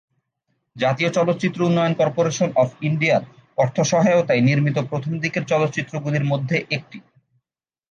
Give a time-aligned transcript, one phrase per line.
[0.75, 3.23] জাতীয় চলচ্চিত্র উন্নয়ন কর্পোরেশন অফ ইন্ডিয়ার
[3.57, 6.97] অর্থ সহায়তায় নির্মিত প্রথম দিকের চলচ্চিত্রগুলির মধ্যে একটি।